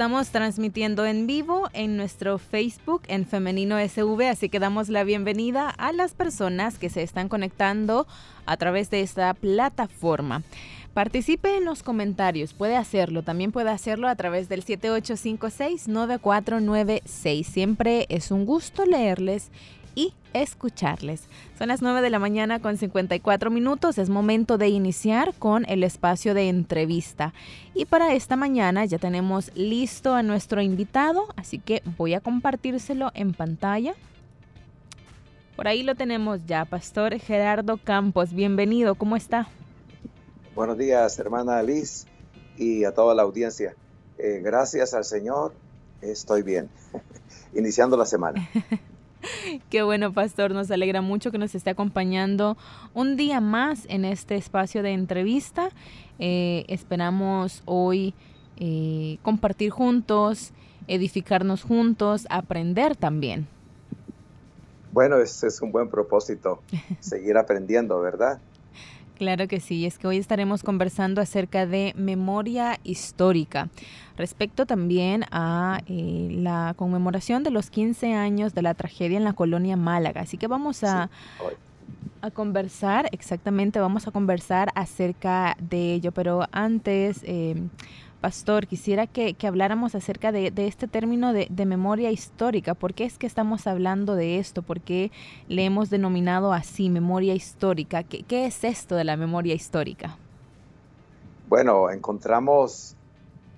[0.00, 5.68] Estamos transmitiendo en vivo en nuestro Facebook en Femenino SV, así que damos la bienvenida
[5.68, 8.06] a las personas que se están conectando
[8.46, 10.42] a través de esta plataforma.
[10.94, 17.44] Participe en los comentarios, puede hacerlo, también puede hacerlo a través del 7856-9496.
[17.44, 19.50] Siempre es un gusto leerles
[19.94, 21.22] y escucharles.
[21.58, 23.98] Son las 9 de la mañana con 54 minutos.
[23.98, 27.34] Es momento de iniciar con el espacio de entrevista.
[27.74, 33.10] Y para esta mañana ya tenemos listo a nuestro invitado, así que voy a compartírselo
[33.14, 33.94] en pantalla.
[35.56, 38.32] Por ahí lo tenemos ya, Pastor Gerardo Campos.
[38.32, 39.48] Bienvenido, ¿cómo está?
[40.54, 42.06] Buenos días, hermana Liz,
[42.56, 43.74] y a toda la audiencia.
[44.18, 45.52] Eh, gracias al Señor,
[46.00, 46.68] estoy bien.
[47.54, 48.48] Iniciando la semana.
[49.70, 50.52] Qué bueno, pastor.
[50.52, 52.56] Nos alegra mucho que nos esté acompañando
[52.94, 55.70] un día más en este espacio de entrevista.
[56.18, 58.14] Eh, esperamos hoy
[58.58, 60.52] eh, compartir juntos,
[60.86, 63.46] edificarnos juntos, aprender también.
[64.92, 66.60] Bueno, ese es un buen propósito,
[67.00, 68.40] seguir aprendiendo, ¿verdad?
[69.20, 73.68] Claro que sí, es que hoy estaremos conversando acerca de memoria histórica,
[74.16, 79.34] respecto también a eh, la conmemoración de los 15 años de la tragedia en la
[79.34, 80.22] colonia Málaga.
[80.22, 81.10] Así que vamos a,
[82.22, 87.20] a conversar, exactamente, vamos a conversar acerca de ello, pero antes...
[87.24, 87.56] Eh,
[88.20, 92.74] Pastor, quisiera que, habláramos acerca de, este término de, memoria histórica.
[92.74, 94.60] ¿Por qué es que estamos hablando de esto?
[94.60, 95.10] ¿Por qué
[95.48, 98.02] le hemos denominado así, memoria histórica?
[98.02, 100.18] ¿Qué, qué es esto de la memoria histórica?
[101.48, 102.94] Bueno, encontramos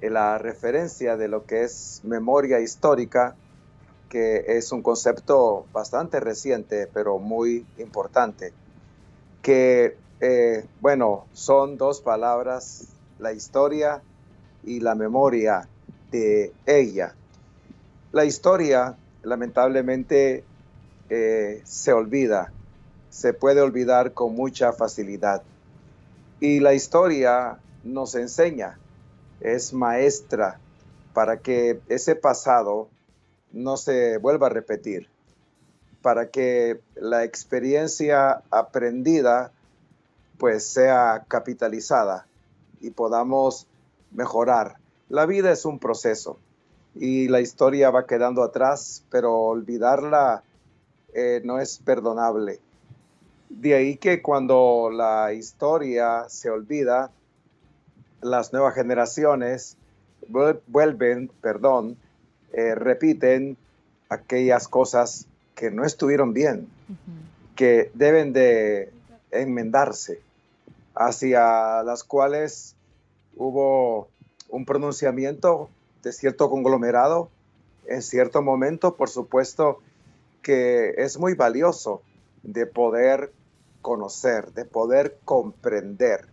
[0.00, 3.34] la referencia de lo que es memoria histórica,
[4.08, 8.52] que es un concepto bastante reciente, pero muy importante,
[9.42, 12.86] que, eh, bueno, son dos palabras,
[13.18, 14.02] la historia
[14.64, 15.68] y la memoria
[16.10, 17.14] de ella.
[18.12, 20.44] La historia, lamentablemente,
[21.08, 22.52] eh, se olvida,
[23.10, 25.42] se puede olvidar con mucha facilidad.
[26.40, 28.78] Y la historia nos enseña,
[29.40, 30.58] es maestra
[31.14, 32.88] para que ese pasado
[33.52, 35.08] no se vuelva a repetir,
[36.00, 39.52] para que la experiencia aprendida
[40.38, 42.26] pues sea capitalizada
[42.80, 43.66] y podamos
[44.14, 44.76] mejorar.
[45.08, 46.38] La vida es un proceso
[46.94, 50.42] y la historia va quedando atrás, pero olvidarla
[51.14, 52.60] eh, no es perdonable.
[53.48, 57.10] De ahí que cuando la historia se olvida,
[58.22, 59.76] las nuevas generaciones
[60.28, 61.96] vuelven, perdón,
[62.52, 63.56] eh, repiten
[64.08, 66.68] aquellas cosas que no estuvieron bien,
[67.56, 68.92] que deben de
[69.30, 70.20] enmendarse,
[70.94, 72.74] hacia las cuales
[73.37, 74.09] hubo
[74.48, 75.70] un pronunciamiento
[76.03, 77.31] de cierto conglomerado
[77.87, 79.78] en cierto momento, por supuesto
[80.43, 82.03] que es muy valioso
[82.43, 83.32] de poder
[83.81, 86.26] conocer, de poder comprender,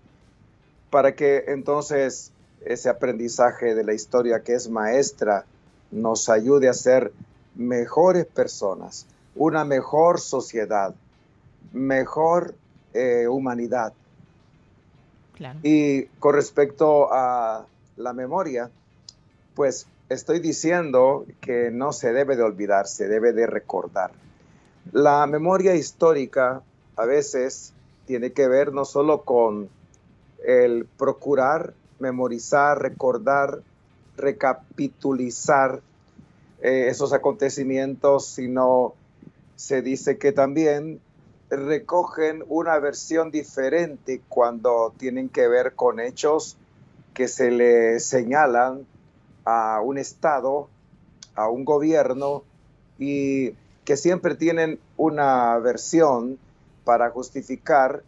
[0.89, 2.31] para que entonces
[2.65, 5.45] ese aprendizaje de la historia que es maestra
[5.91, 7.11] nos ayude a ser
[7.55, 9.05] mejores personas,
[9.35, 10.93] una mejor sociedad,
[11.71, 12.55] mejor
[12.93, 13.93] eh, humanidad,
[15.63, 17.65] y con respecto a
[17.97, 18.69] la memoria,
[19.55, 24.11] pues estoy diciendo que no se debe de olvidar, se debe de recordar.
[24.91, 26.61] La memoria histórica
[26.95, 27.73] a veces
[28.05, 29.69] tiene que ver no solo con
[30.43, 33.61] el procurar, memorizar, recordar,
[34.17, 35.81] recapitulizar
[36.61, 38.93] eh, esos acontecimientos, sino
[39.55, 40.99] se dice que también
[41.49, 46.57] recogen una versión diferente cuando tienen que ver con hechos
[47.13, 48.85] que se le señalan
[49.45, 50.69] a un Estado,
[51.35, 52.43] a un gobierno
[52.97, 53.53] y
[53.83, 56.37] que siempre tienen una versión
[56.83, 58.03] para justificar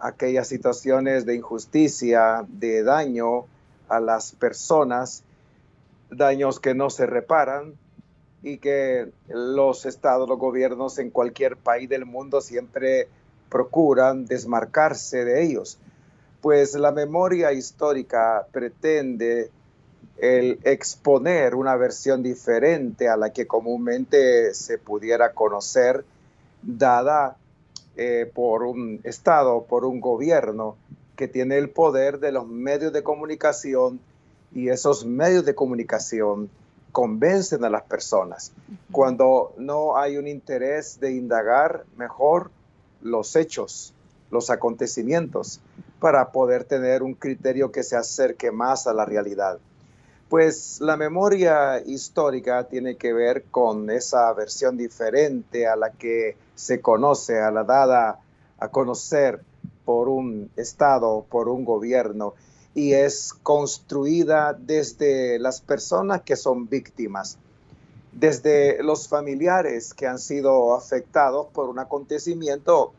[0.00, 3.46] aquellas situaciones de injusticia, de daño
[3.88, 5.22] a las personas,
[6.10, 7.74] daños que no se reparan,
[8.44, 13.08] y que los estados, los gobiernos en cualquier país del mundo siempre
[13.48, 15.78] procuran desmarcarse de ellos.
[16.42, 19.50] Pues la memoria histórica pretende
[20.18, 26.04] el exponer una versión diferente a la que comúnmente se pudiera conocer,
[26.62, 27.38] dada
[27.96, 30.76] eh, por un Estado, por un gobierno
[31.16, 34.00] que tiene el poder de los medios de comunicación
[34.52, 36.50] y esos medios de comunicación
[36.94, 38.52] convencen a las personas.
[38.92, 42.52] Cuando no hay un interés de indagar mejor
[43.02, 43.92] los hechos,
[44.30, 45.60] los acontecimientos,
[45.98, 49.58] para poder tener un criterio que se acerque más a la realidad.
[50.28, 56.80] Pues la memoria histórica tiene que ver con esa versión diferente a la que se
[56.80, 58.20] conoce, a la dada
[58.60, 59.40] a conocer
[59.84, 62.34] por un Estado, por un gobierno,
[62.74, 67.38] y es construida desde las personas que son víctimas,
[68.12, 72.92] desde los familiares que han sido afectados por un acontecimiento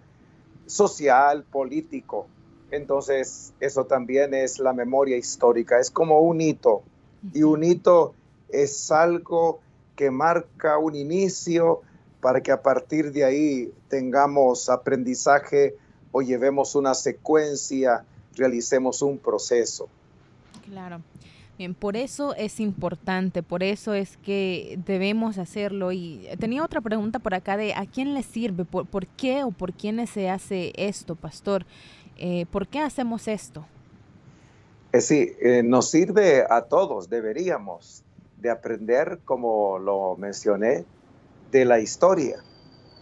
[0.65, 2.27] social, político.
[2.71, 6.83] Entonces, eso también es la memoria histórica, es como un hito,
[7.33, 8.13] y un hito
[8.49, 9.59] es algo
[9.95, 11.81] que marca un inicio
[12.21, 15.75] para que a partir de ahí tengamos aprendizaje
[16.11, 19.87] o llevemos una secuencia, realicemos un proceso.
[20.69, 21.01] Claro.
[21.57, 25.93] Bien, por eso es importante, por eso es que debemos hacerlo.
[25.93, 28.65] Y tenía otra pregunta por acá de ¿a quién le sirve?
[28.65, 31.65] ¿Por, qué o por quiénes se hace esto, pastor?
[32.17, 33.65] Eh, ¿Por qué hacemos esto?
[34.91, 38.03] Eh, sí, eh, nos sirve a todos, deberíamos
[38.41, 40.83] de aprender, como lo mencioné,
[41.51, 42.43] de la historia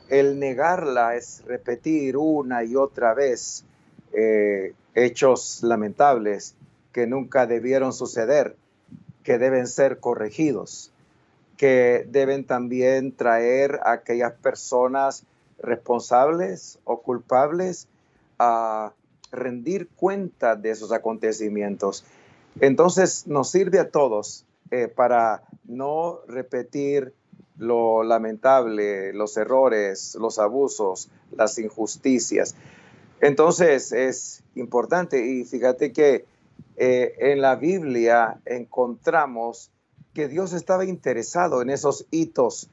[0.09, 3.65] el negarla es repetir una y otra vez
[4.13, 6.55] eh, hechos lamentables
[6.91, 8.55] que nunca debieron suceder,
[9.23, 10.91] que deben ser corregidos,
[11.57, 15.23] que deben también traer a aquellas personas
[15.59, 17.87] responsables o culpables
[18.37, 18.91] a
[19.31, 22.05] rendir cuenta de esos acontecimientos.
[22.59, 27.13] Entonces nos sirve a todos eh, para no repetir
[27.57, 32.55] lo lamentable, los errores, los abusos, las injusticias.
[33.23, 36.25] Entonces es importante y fíjate que
[36.75, 39.71] eh, en la Biblia encontramos
[40.13, 42.69] que Dios estaba interesado en esos hitos,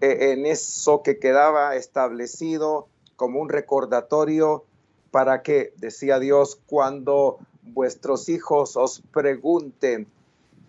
[0.00, 4.64] eh, en eso que quedaba establecido como un recordatorio
[5.12, 10.08] para que, decía Dios, cuando vuestros hijos os pregunten,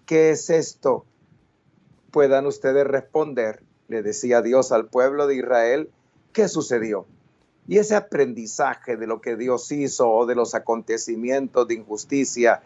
[0.06, 1.04] ¿qué es esto?
[2.12, 5.90] puedan ustedes responder, le decía Dios al pueblo de Israel,
[6.32, 7.08] ¿qué sucedió?
[7.68, 12.62] Y ese aprendizaje de lo que Dios hizo o de los acontecimientos de injusticia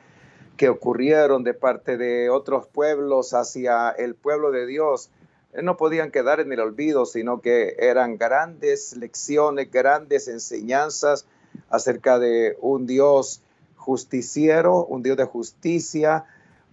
[0.57, 5.09] que ocurrieron de parte de otros pueblos hacia el pueblo de Dios,
[5.53, 11.25] eh, no podían quedar en el olvido, sino que eran grandes lecciones, grandes enseñanzas
[11.69, 13.41] acerca de un Dios
[13.77, 16.25] justiciero, un Dios de justicia,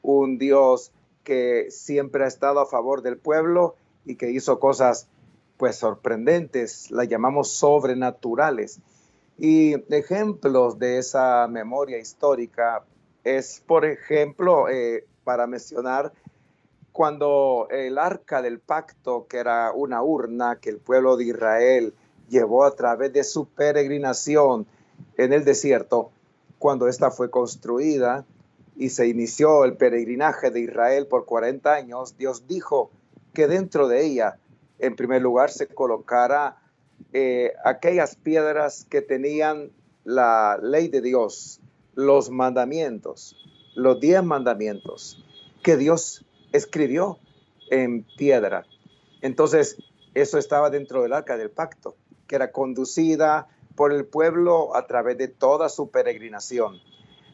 [0.02, 0.90] un Dios
[1.22, 5.08] que siempre ha estado a favor del pueblo y que hizo cosas
[5.56, 8.80] pues sorprendentes, las llamamos sobrenaturales.
[9.38, 12.84] Y ejemplos de esa memoria histórica
[13.24, 16.12] es, por ejemplo, eh, para mencionar,
[16.92, 21.94] cuando el arca del pacto, que era una urna que el pueblo de Israel
[22.30, 24.66] llevó a través de su peregrinación
[25.18, 26.10] en el desierto,
[26.58, 28.24] cuando esta fue construida,
[28.76, 32.90] y se inició el peregrinaje de Israel por 40 años, Dios dijo
[33.32, 34.38] que dentro de ella,
[34.78, 36.56] en primer lugar, se colocara
[37.12, 39.70] eh, aquellas piedras que tenían
[40.04, 41.60] la ley de Dios,
[41.94, 43.36] los mandamientos,
[43.74, 45.24] los diez mandamientos
[45.62, 47.18] que Dios escribió
[47.70, 48.64] en piedra.
[49.20, 49.76] Entonces,
[50.14, 51.96] eso estaba dentro del arca del pacto,
[52.26, 56.80] que era conducida por el pueblo a través de toda su peregrinación.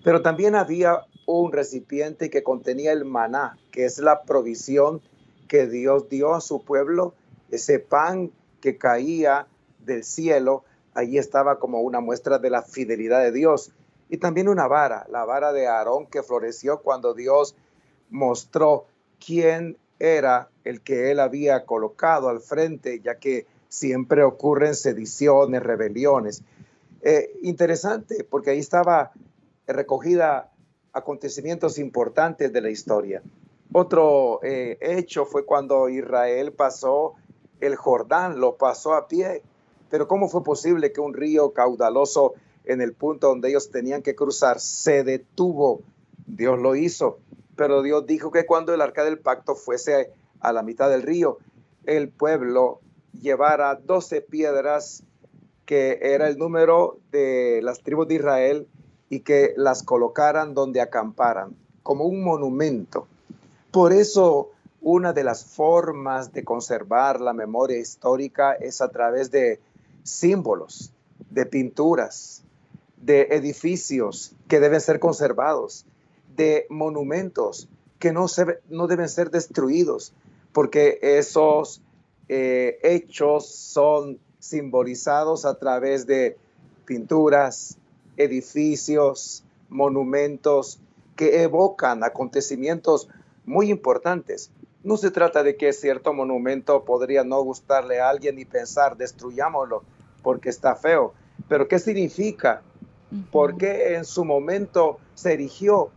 [0.02, 5.00] Pero también había un recipiente que contenía el maná, que es la provisión
[5.48, 7.14] que Dios dio a su pueblo,
[7.52, 9.46] ese pan que caía
[9.78, 13.72] del cielo, allí estaba como una muestra de la fidelidad de Dios.
[14.08, 17.54] Y también una vara, la vara de Aarón que floreció cuando Dios
[18.10, 18.86] mostró
[19.24, 26.42] quién era el que él había colocado al frente, ya que siempre ocurren sediciones, rebeliones.
[27.02, 29.12] Eh, interesante, porque ahí estaba
[29.66, 30.50] recogida
[30.92, 33.22] acontecimientos importantes de la historia.
[33.72, 37.14] Otro eh, hecho fue cuando Israel pasó
[37.62, 39.42] el Jordán, lo pasó a pie.
[39.88, 44.14] Pero ¿cómo fue posible que un río caudaloso en el punto donde ellos tenían que
[44.14, 45.80] cruzar se detuvo?
[46.26, 47.18] Dios lo hizo.
[47.56, 51.38] Pero Dios dijo que cuando el arca del pacto fuese a la mitad del río,
[51.84, 52.80] el pueblo
[53.20, 55.04] llevara 12 piedras,
[55.66, 58.66] que era el número de las tribus de Israel,
[59.08, 63.06] y que las colocaran donde acamparan, como un monumento.
[63.70, 64.51] Por eso,
[64.82, 69.60] una de las formas de conservar la memoria histórica es a través de
[70.02, 70.92] símbolos.
[71.30, 72.42] de pinturas,
[72.98, 75.86] de edificios que deben ser conservados,
[76.36, 78.26] de monumentos que no,
[78.86, 80.12] deben ser destruidos,
[80.52, 81.80] porque esos
[82.28, 86.36] eh, hechos son simbolizados a través de
[86.84, 87.78] pinturas,
[88.16, 90.80] edificios, monumentos
[91.16, 93.08] que evocan acontecimientos
[93.46, 94.50] muy importantes.
[94.84, 99.84] No se trata de que cierto monumento podría no gustarle a alguien y pensar, destruyámoslo
[100.22, 101.14] porque está feo.
[101.48, 102.62] Pero ¿qué significa?
[103.30, 105.90] ¿Por qué en su momento se erigió?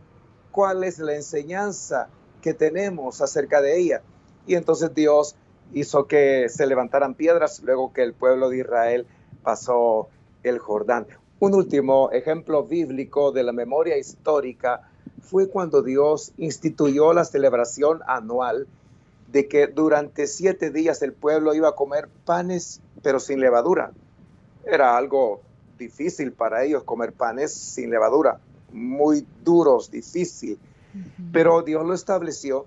[0.52, 2.08] ¿Cuál es la enseñanza
[2.42, 4.02] que tenemos acerca de ella?
[4.46, 5.34] Y entonces Dios
[5.72, 9.06] hizo que se levantaran piedras luego que el pueblo de Israel
[9.42, 10.08] pasó
[10.44, 11.06] el Jordán.
[11.40, 14.90] Un último ejemplo bíblico de la memoria histórica
[15.26, 18.66] fue cuando Dios instituyó la celebración anual
[19.32, 23.92] de que durante siete días el pueblo iba a comer panes pero sin levadura.
[24.64, 25.40] Era algo
[25.78, 28.38] difícil para ellos comer panes sin levadura,
[28.72, 30.58] muy duros, difícil.
[31.32, 32.66] Pero Dios lo estableció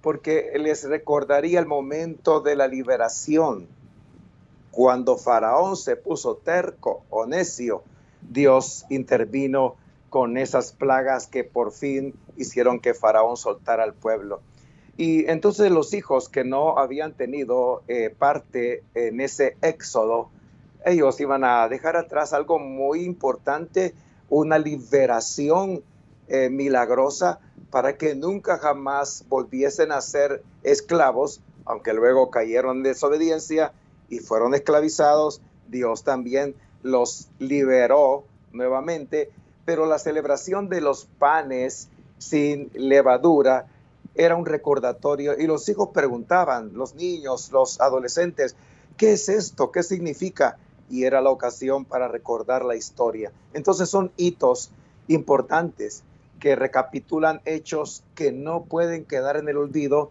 [0.00, 3.66] porque les recordaría el momento de la liberación.
[4.70, 7.82] Cuando Faraón se puso terco o necio,
[8.22, 9.76] Dios intervino
[10.10, 14.40] con esas plagas que por fin hicieron que Faraón soltara al pueblo.
[14.96, 20.30] Y entonces los hijos que no habían tenido eh, parte en ese éxodo,
[20.84, 23.94] ellos iban a dejar atrás algo muy importante,
[24.28, 25.82] una liberación
[26.26, 27.38] eh, milagrosa
[27.70, 33.72] para que nunca jamás volviesen a ser esclavos, aunque luego cayeron en desobediencia
[34.08, 39.30] y fueron esclavizados, Dios también los liberó nuevamente,
[39.68, 43.66] pero la celebración de los panes sin levadura
[44.14, 48.56] era un recordatorio y los hijos preguntaban, los niños, los adolescentes,
[48.96, 49.70] ¿qué es esto?
[49.70, 50.56] ¿Qué significa?
[50.88, 53.30] Y era la ocasión para recordar la historia.
[53.52, 54.70] Entonces son hitos
[55.06, 56.02] importantes
[56.40, 60.10] que recapitulan hechos que no pueden quedar en el olvido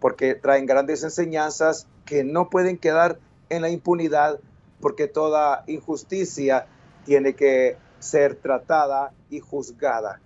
[0.00, 4.38] porque traen grandes enseñanzas que no pueden quedar en la impunidad
[4.82, 6.66] porque toda injusticia
[7.06, 10.20] tiene que ser tratada y juzgada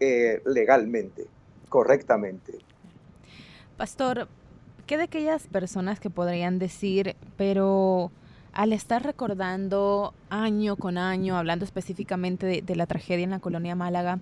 [0.00, 1.26] eh, legalmente,
[1.68, 2.58] correctamente.
[3.76, 4.28] Pastor,
[4.86, 8.10] ¿qué de aquellas personas que podrían decir, pero
[8.56, 14.18] al estar recordando año con año, hablando específicamente de, la tragedia en la colonia Málaga,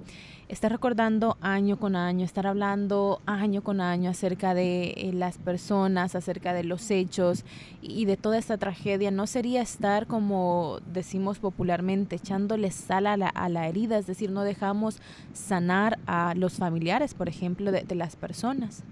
[0.48, 6.16] estar recordando año con año, estar hablando año con año acerca de eh, las personas,
[6.16, 7.44] acerca de los hechos
[7.80, 13.68] y de toda esta tragedia, ¿no sería estar, como decimos popularmente, echándole sal a la,
[13.68, 13.98] herida?
[13.98, 14.98] Es decir, no dejamos
[15.32, 18.82] sanar a los familiares, por ejemplo, de, las personas.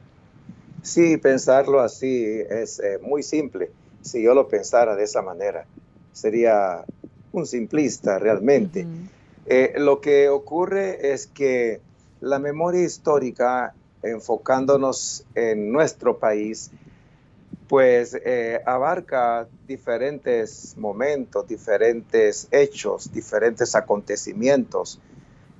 [0.83, 3.73] Sí, pensarlo así es eh, muy simple
[4.03, 5.65] si yo lo pensara de esa manera.
[6.13, 6.85] Sería
[7.33, 8.87] un simplista realmente.
[9.47, 11.81] Eh, lo que ocurre es que
[12.21, 16.71] la memoria histórica, enfocándonos en nuestro país,
[17.69, 25.01] pues eh, abarca diferentes momentos, diferentes hechos, diferentes acontecimientos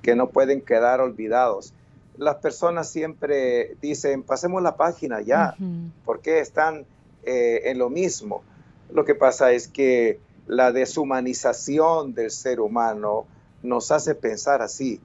[0.01, 1.73] que no pueden quedar olvidados.
[2.17, 5.55] Las personas siempre dicen, pasemos la página ya,
[6.05, 6.85] porque están
[7.25, 8.43] eh, en lo mismo.
[8.91, 13.25] Lo que pasa es que la deshumanización del ser humano
[13.61, 14.99] nos hace pensar así,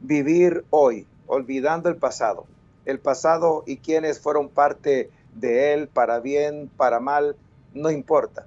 [0.00, 2.46] vivir hoy, olvidando el pasado,
[2.86, 7.36] el pasado y quienes fueron parte de él, para bien, para mal,
[7.74, 8.46] no importa.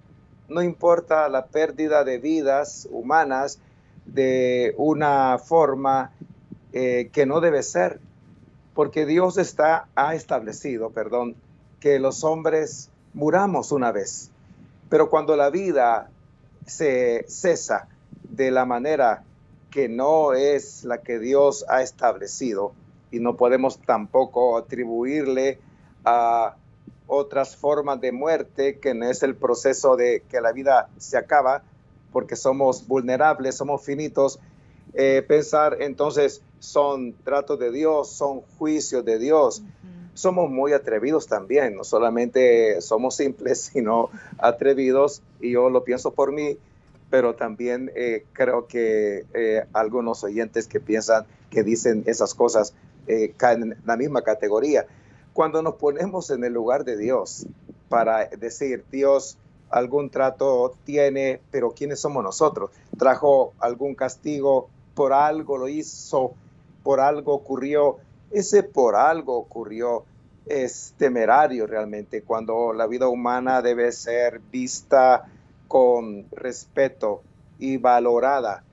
[0.50, 3.60] No importa la pérdida de vidas humanas
[4.06, 6.12] de una forma
[6.74, 8.00] eh, que no debe ser,
[8.74, 11.36] porque Dios está, ha establecido, perdón,
[11.80, 14.32] que los hombres muramos una vez.
[14.90, 16.10] Pero cuando la vida
[16.66, 17.88] se cesa
[18.24, 19.24] de la manera
[19.70, 22.74] que no es la que Dios ha establecido,
[23.12, 25.60] y no podemos tampoco atribuirle
[26.04, 26.56] a
[27.08, 31.64] otras formas de muerte que no es el proceso de que la vida se acaba,
[32.12, 34.40] porque somos vulnerables, somos finitos,
[34.94, 39.62] eh, pensar entonces son tratos de Dios, son juicios de Dios
[40.14, 46.32] somos muy atrevidos también, no solamente somos simples, sino atrevidos, y yo lo pienso por
[46.32, 46.58] mí,
[47.10, 52.74] pero también eh, creo que eh, algunos oyentes que piensan que dicen esas cosas
[53.06, 54.88] eh, caen en la misma categoría.
[55.34, 57.46] Cuando nos ponemos en el lugar de Dios
[57.90, 59.38] para decir, Dios
[59.70, 62.72] algún trato tiene, pero ¿quiénes somos nosotros?
[62.98, 66.34] Trajo algún castigo, por algo lo hizo,
[66.84, 67.98] por algo ocurrió
[68.34, 70.04] ese por algo ocurrió
[70.46, 75.26] es temerario realmente cuando la vida humana debe ser vista
[75.68, 77.22] con respeto
[77.60, 78.64] y valorada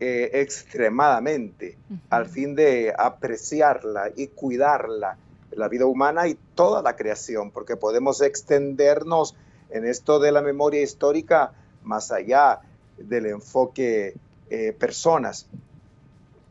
[0.00, 1.76] eh, extremadamente
[2.10, 5.16] al fin de apreciarla y cuidarla,
[5.52, 9.36] la vida humana y toda la creación, porque podemos extendernos
[9.70, 11.52] en esto de la memoria histórica
[11.84, 12.60] más allá
[12.98, 14.14] del enfoque
[14.50, 15.46] eh, personas,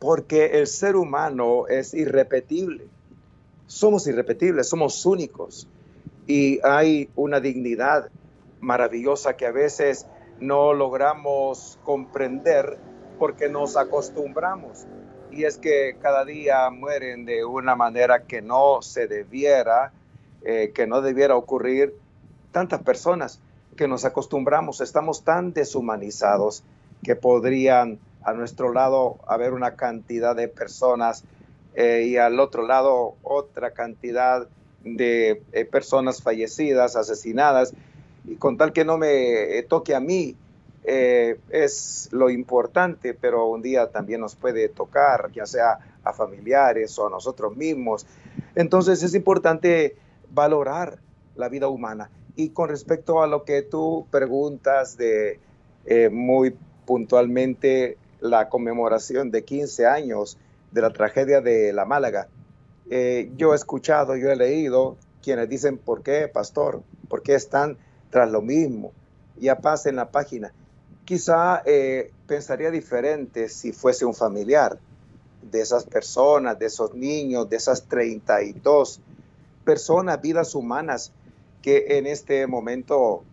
[0.04, 2.88] porque el ser humano es irrepetible.
[3.68, 5.66] Somos irrepetibles, somos únicos
[6.28, 8.10] y hay una dignidad
[8.60, 10.06] maravillosa que a veces
[10.42, 12.78] no logramos comprender
[13.18, 14.86] porque nos acostumbramos.
[15.32, 19.94] Y es que cada día mueren de una manera que no se debiera,
[20.44, 21.96] eh, que no debiera ocurrir
[22.52, 23.40] tantas personas
[23.78, 26.66] que nos acostumbramos, estamos tan deshumanizados
[27.04, 31.24] que podrían a nuestro lado haber una cantidad de personas
[31.76, 34.48] eh, y al otro lado otra cantidad
[34.84, 37.74] de eh, personas fallecidas, asesinadas,
[38.26, 40.36] y con tal que no me toque a mí,
[40.86, 46.98] eh, es lo importante, pero un día también nos puede tocar, ya sea a familiares
[47.00, 48.06] o a nosotros mismos.
[48.56, 49.96] Entonces es importante
[50.30, 51.00] valorar
[51.36, 52.10] la vida humana.
[52.36, 55.40] Y con respecto a lo que tú preguntas de
[55.86, 60.38] eh, muy puntualmente la conmemoración de 15 años
[60.72, 62.30] de la tragedia de la Málaga,
[62.90, 66.82] eh, yo he escuchado, yo he leído quienes dicen, ¿por qué, pastor?
[67.10, 67.78] ¿Por qué están
[68.10, 68.94] tras lo mismo?
[69.38, 70.54] Ya pasa en la página.
[71.04, 74.80] Quizá eh, pensaría diferente si fuese un familiar
[75.42, 79.02] de esas personas, de esos niños, de esas 32
[79.66, 81.12] personas, vidas humanas,
[81.62, 83.24] que en este momento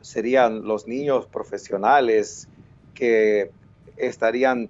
[0.00, 2.48] serían los niños profesionales
[2.94, 3.50] que
[3.98, 4.68] estarían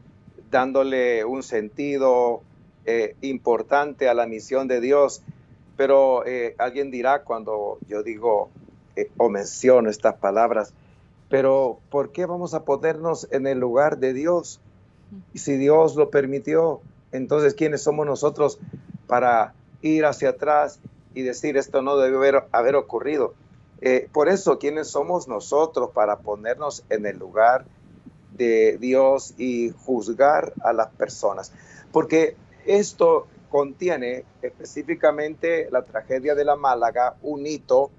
[0.51, 2.43] dándole un sentido
[2.87, 5.23] eh, importante a la misión de Dios.
[5.77, 8.51] Pero eh, alguien dirá cuando yo digo
[9.17, 10.73] o menciono estas palabras,
[11.29, 14.61] pero ¿por qué vamos a ponernos en el lugar de Dios?
[15.33, 16.81] Y si Dios lo permitió,
[17.13, 18.59] entonces ¿quiénes somos nosotros
[19.07, 20.81] para ir hacia atrás
[21.15, 23.35] y decir esto no debe haber, ocurrido?
[23.81, 27.78] Eh, por eso, ¿quiénes somos nosotros para ponernos en el lugar de
[28.79, 31.53] Dios y juzgar a las personas?
[31.93, 37.91] Porque esto contiene específicamente la tragedia de la Málaga, un hito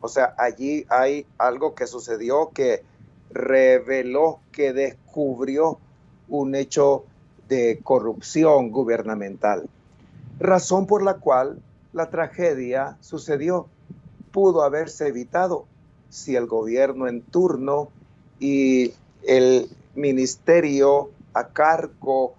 [0.00, 2.82] o sea, allí hay algo que sucedió que
[3.30, 5.78] reveló, que descubrió
[6.28, 7.04] un hecho
[7.48, 9.68] de corrupción gubernamental.
[10.38, 11.60] Razón por la cual
[11.92, 13.66] la tragedia sucedió.
[14.30, 15.64] Pudo haberse evitado
[16.10, 17.88] si el gobierno en turno
[18.38, 18.92] y
[19.26, 22.34] el ministerio a cargo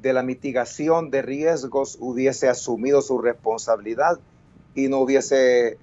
[0.00, 4.18] de la mitigación de riesgos hubiese asumido su responsabilidad
[4.74, 5.78] y no hubiese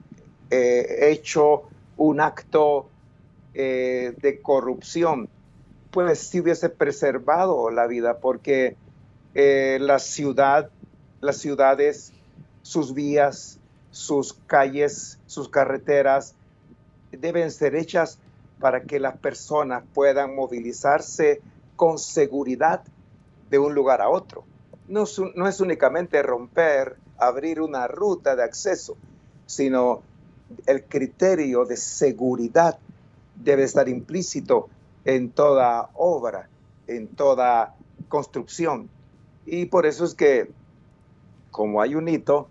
[0.50, 1.64] eh, hecho
[1.96, 2.90] un acto
[3.54, 5.30] eh, de corrupción,
[5.92, 8.76] pues si hubiese preservado la vida, porque
[9.36, 10.70] eh, la ciudad,
[11.22, 12.14] las ciudades,
[12.62, 13.60] sus vías,
[13.92, 16.36] sus calles, sus carreteras,
[17.12, 18.20] deben ser hechas
[18.60, 21.42] para que las personas puedan movilizarse
[21.76, 22.84] con seguridad
[23.50, 24.44] de un lugar a otro.
[24.88, 28.98] No, es únicamente romper, abrir una ruta de acceso,
[29.46, 30.02] sino
[30.66, 32.80] el criterio de seguridad
[33.36, 34.68] debe estar implícito
[35.06, 36.50] en toda obra,
[36.88, 37.76] en toda
[38.08, 38.90] construcción.
[39.46, 40.52] Y por eso es que,
[41.52, 42.50] como hay un hito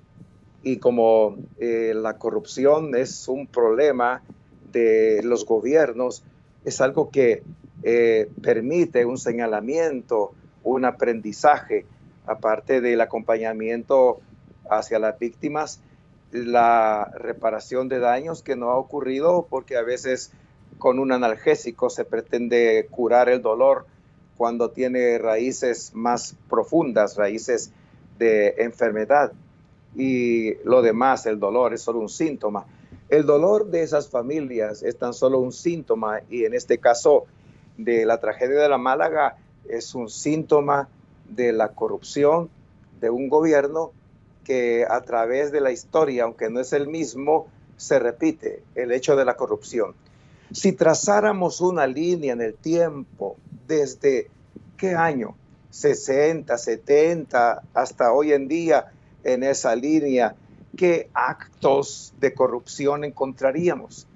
[0.63, 4.23] y como eh, la corrupción es un problema
[4.73, 6.23] de los gobiernos,
[6.65, 7.43] es algo que
[7.83, 10.33] eh, permite un señalamiento,
[10.65, 11.87] un aprendizaje,
[12.27, 14.21] aparte del acompañamiento
[14.71, 15.81] hacia las víctimas,
[16.31, 20.31] la reparación de daños que no ha ocurrido porque a veces
[20.79, 23.87] con un analgésico se pretende curar el dolor
[24.37, 27.73] cuando tiene raíces más profundas, raíces
[28.19, 29.33] de enfermedad.
[29.97, 32.67] Y lo demás, el dolor, es solo un síntoma.
[33.09, 37.25] El dolor de esas familias es tan solo un síntoma y en este caso
[37.79, 40.89] de la tragedia de la Málaga es un síntoma
[41.29, 42.51] de la corrupción
[43.01, 43.93] de un gobierno
[44.45, 49.17] que a través de la historia, aunque no es el mismo, se repite el hecho
[49.17, 49.95] de la corrupción.
[50.53, 54.29] Si trazáramos una línea en el tiempo, desde
[54.77, 55.37] qué año,
[55.71, 58.91] 60, 70, hasta hoy en día,
[59.23, 60.35] en esa línea,
[60.79, 64.07] ¿qué actos de corrupción encontraríamos?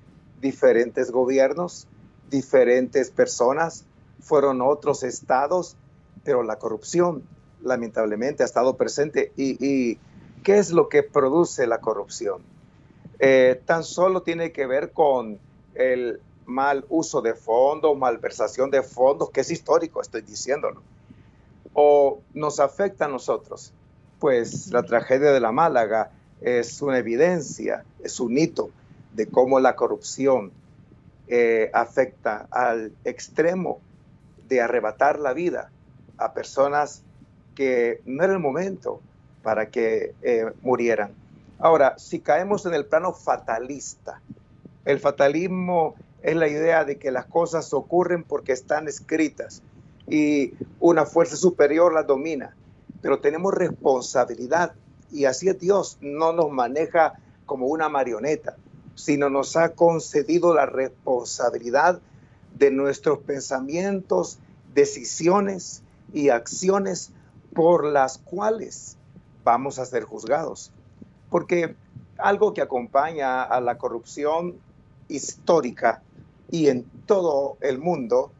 [0.41, 1.89] Diferentes gobiernos,
[2.31, 3.85] diferentes personas,
[4.21, 5.77] fueron otros estados,
[6.23, 7.25] pero la corrupción
[7.63, 9.99] lamentablemente ha estado presente y,
[10.45, 12.43] ¿Qué es lo que produce la corrupción?
[13.21, 15.39] Eh, tan solo tiene que ver con
[15.77, 20.83] el mal uso de fondos, malversación de fondos, que es histórico, estoy diciéndolo,
[21.75, 23.73] o nos afecta a nosotros.
[24.19, 26.11] Pues la tragedia de la Málaga
[26.45, 28.71] es una evidencia, es un hito
[29.15, 30.53] de cómo la corrupción
[31.29, 33.81] eh, afecta al extremo
[34.49, 35.71] de arrebatar la vida
[36.19, 37.03] a personas
[37.55, 39.01] que no era el momento
[39.43, 41.13] para que eh, murieran.
[41.59, 44.21] Ahora, si caemos en el plano fatalista,
[44.85, 49.63] el fatalismo es la idea de que las cosas ocurren porque están escritas
[50.09, 52.57] y una fuerza superior las domina,
[53.01, 54.75] pero tenemos responsabilidad
[55.13, 57.15] y así es Dios, no nos maneja
[57.47, 58.57] como una marioneta,
[58.95, 62.01] sino nos ha concedido la responsabilidad
[62.59, 64.39] de nuestros pensamientos,
[64.75, 67.11] decisiones y acciones
[67.55, 68.97] por las cuales
[69.45, 70.73] vamos a ser juzgados.
[71.31, 71.75] Porque
[72.19, 74.57] algo que acompaña a la corrupción
[75.09, 76.03] histórica
[76.51, 78.31] y en todo el mundo,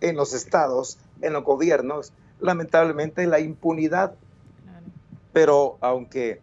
[0.00, 4.14] en los estados, en los gobiernos, lamentablemente la impunidad.
[5.38, 6.40] Pero aunque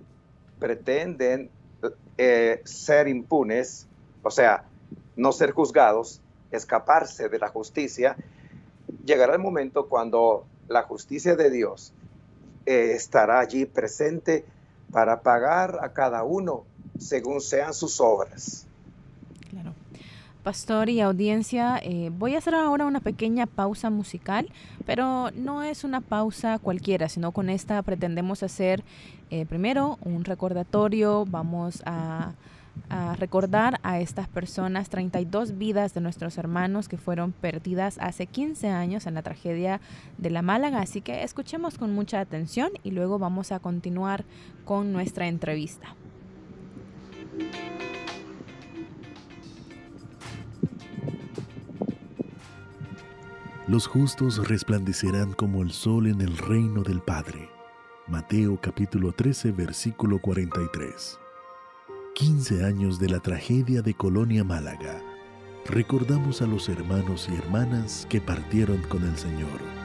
[0.58, 1.50] pretenden
[2.18, 3.88] eh, ser impunes,
[4.24, 4.64] o sea,
[5.18, 8.16] no ser juzgados, escaparse de la justicia,
[9.04, 11.92] llegará el momento cuando la justicia de Dios
[12.66, 14.46] eh, estará allí presente
[14.94, 16.64] para pagar a cada uno
[16.98, 18.66] según sean sus obras.
[20.46, 24.48] Pastor y audiencia, eh, voy a hacer ahora una pequeña pausa musical,
[24.86, 28.84] pero no es una pausa cualquiera, sino con esta pretendemos hacer
[29.50, 32.36] primero un recordatorio, vamos a
[32.90, 38.70] a recordar a estas personas, 32 vidas de nuestros hermanos que fueron perdidas hace 15
[38.70, 39.82] años en la tragedia
[40.18, 40.82] de la Málaga.
[40.82, 44.26] Así que escuchemos con mucha atención y luego vamos a continuar
[44.66, 45.96] con nuestra entrevista.
[53.68, 57.50] Los justos resplandecerán como el sol en el reino del Padre.
[58.06, 61.20] Mateo capítulo 13 versículo 43.
[62.14, 65.02] 15 años de la tragedia de Colonia Málaga,
[65.66, 69.85] recordamos a los hermanos y hermanas que partieron con el Señor.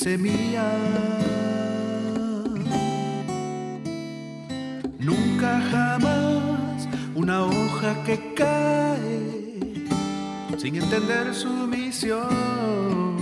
[0.00, 0.70] Semilla.
[4.98, 9.86] Nunca jamás una hoja que cae
[10.56, 13.18] sin entender su misión.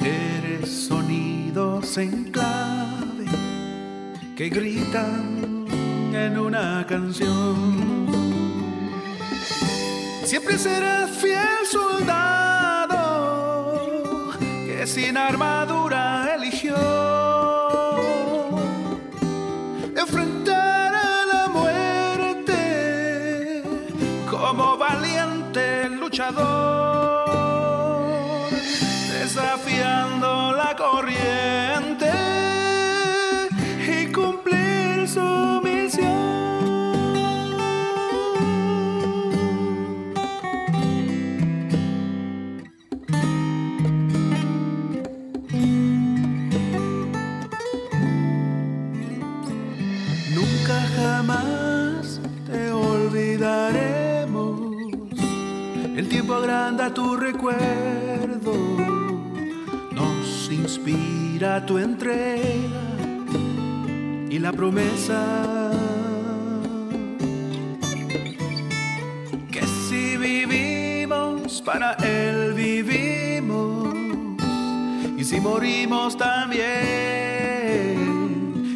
[0.00, 3.26] Eres sonidos en clave
[4.36, 5.66] que gritan
[6.12, 8.08] en una canción.
[10.24, 11.39] Siempre serás fiel
[14.90, 16.09] sin armadura
[64.60, 65.22] promesa.
[69.50, 73.94] Que si vivimos para Él vivimos.
[75.16, 76.66] Y si morimos también.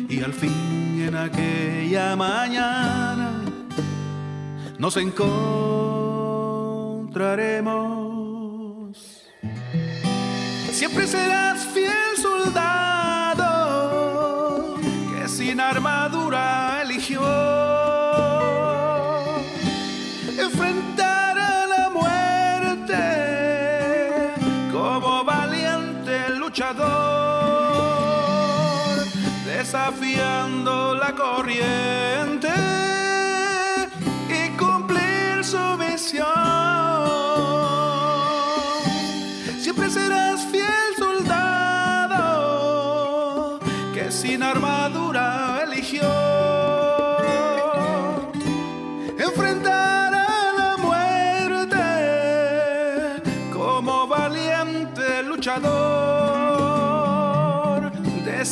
[0.08, 3.42] Y al fin en aquella mañana
[4.78, 5.34] nos encontramos
[10.72, 11.43] Siempre serás
[20.64, 23.02] enfrentar a la muerte
[24.72, 26.84] como valiente luchador,
[29.44, 32.52] desafiando la corriente
[34.28, 36.24] y cumplir su misión.
[39.60, 42.24] Siempre serás fiel soldado
[43.92, 46.08] que sin armadura eligió.
[49.18, 49.93] Enfrentar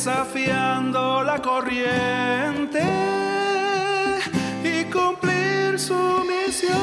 [0.03, 2.83] desafiando la corriente
[4.61, 5.95] y cumplir su
[6.27, 6.73] misión.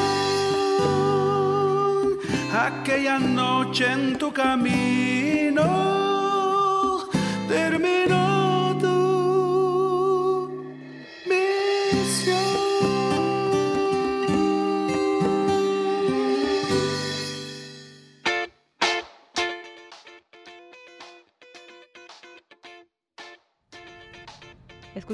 [2.50, 5.66] Aquella noche en tu camino
[7.46, 8.29] terminó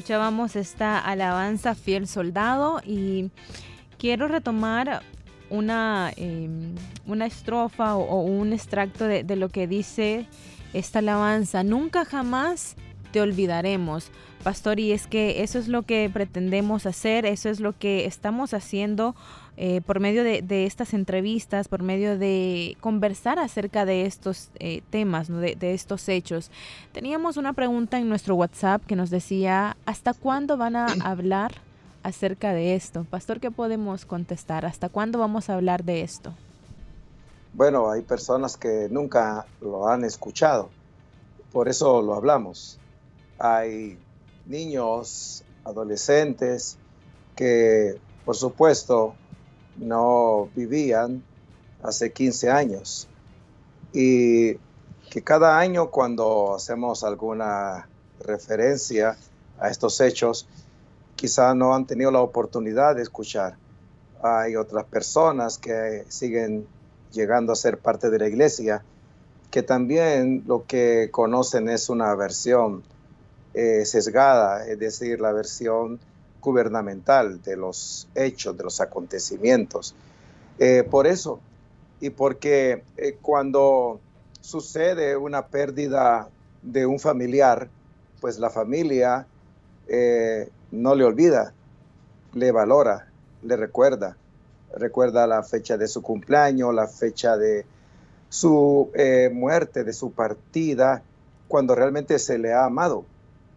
[0.07, 3.33] Escuchábamos esta alabanza fiel soldado y
[3.99, 5.03] quiero retomar
[5.51, 6.49] una, eh,
[7.07, 10.29] una estrofa o, un extracto de lo que dice
[10.73, 11.65] esta alabanza.
[11.65, 12.77] Nunca jamás
[13.11, 14.13] te olvidaremos,
[14.47, 18.55] pastor, y es que eso es lo que pretendemos hacer, eso es lo que estamos
[18.55, 19.17] haciendo
[19.57, 24.83] eh, por medio de, de estas entrevistas, por medio de conversar acerca de estos eh,
[24.91, 25.39] temas, ¿no?
[25.39, 26.53] de, de estos hechos.
[26.93, 31.51] Teníamos una pregunta en nuestro WhatsApp que nos decía, ¿hasta cuándo van a hablar
[32.05, 33.05] acerca de esto?
[33.11, 34.65] Pastor, ¿qué podemos contestar?
[34.65, 36.33] ¿Hasta cuándo vamos a hablar de esto?
[37.53, 40.71] Bueno, hay personas que nunca lo han escuchado,
[41.51, 42.79] por eso lo hablamos.
[43.41, 43.99] Hay
[44.47, 46.79] niños, adolescentes
[47.35, 49.15] que, por supuesto,
[49.77, 51.23] no vivían
[51.83, 53.09] hace 15 años
[53.93, 54.55] y
[55.11, 57.89] que cada año cuando hacemos alguna
[58.21, 59.17] referencia
[59.59, 60.49] a estos hechos,
[61.15, 63.57] quizá no han tenido la oportunidad de escuchar.
[64.23, 66.67] Hay otras personas que siguen
[67.13, 68.83] llegando a ser parte de la iglesia,
[69.51, 72.83] que también lo que conocen es una versión
[73.59, 75.99] eh, sesgada, es decir, la versión
[76.43, 79.95] gubernamental de los hechos, de los acontecimientos.
[80.59, 81.41] Eh, por eso,
[81.99, 83.99] y porque eh, cuando
[84.43, 86.29] sucede una pérdida
[86.61, 87.71] de un familiar,
[88.21, 89.27] pues la familia
[90.71, 91.55] no le olvida,
[92.35, 93.09] le valora,
[93.43, 94.19] le recuerda,
[94.75, 97.65] recuerda la fecha de su cumpleaños, la fecha de
[98.29, 98.91] su
[99.33, 101.03] muerte, de su partida,
[101.49, 103.07] cuando realmente se le ha amado.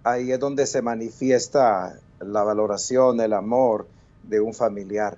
[0.03, 3.87] Ahí es donde se manifiesta la valoración, el amor
[4.23, 5.17] de un familiar.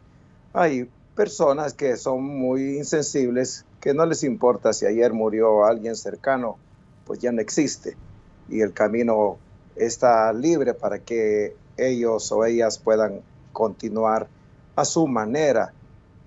[0.53, 6.57] Hay personas que son muy insensibles, que no les importa si ayer murió alguien cercano,
[7.05, 7.95] pues ya no existe.
[8.49, 9.37] Y el camino
[9.75, 13.21] está libre para que ellos o ellas puedan
[13.53, 14.27] continuar
[14.75, 15.73] a su manera,